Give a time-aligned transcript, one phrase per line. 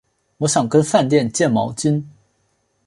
[0.39, 2.03] 我想跟饭店借毛巾